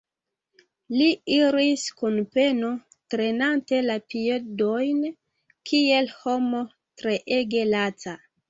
Li 0.99 1.09
iris 1.35 1.83
kun 1.99 2.17
peno, 2.37 2.71
trenante 3.15 3.83
la 3.89 3.99
piedojn, 4.15 5.05
kiel 5.73 6.11
homo 6.25 6.67
treege 7.05 7.67
laca. 7.77 8.21